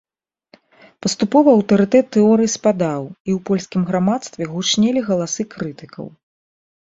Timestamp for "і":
3.29-3.31